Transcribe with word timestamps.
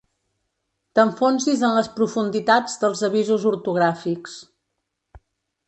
T'enfonsis 0.99 1.61
en 1.67 1.75
les 1.81 1.91
profunditats 1.99 2.79
dels 2.85 3.05
avisos 3.11 3.47
ortogràfics. 3.53 4.43